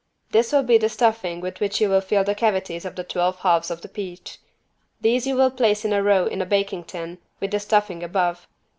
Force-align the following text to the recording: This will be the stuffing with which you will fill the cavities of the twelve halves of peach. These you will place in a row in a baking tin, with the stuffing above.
This 0.31 0.51
will 0.51 0.63
be 0.63 0.79
the 0.79 0.89
stuffing 0.89 1.41
with 1.41 1.59
which 1.59 1.79
you 1.79 1.87
will 1.87 2.01
fill 2.01 2.23
the 2.23 2.33
cavities 2.33 2.85
of 2.85 2.95
the 2.95 3.03
twelve 3.03 3.35
halves 3.41 3.69
of 3.69 3.85
peach. 3.93 4.39
These 4.99 5.27
you 5.27 5.35
will 5.35 5.51
place 5.51 5.85
in 5.85 5.93
a 5.93 6.01
row 6.01 6.25
in 6.25 6.41
a 6.41 6.45
baking 6.47 6.85
tin, 6.85 7.19
with 7.39 7.51
the 7.51 7.59
stuffing 7.59 8.01
above. 8.01 8.47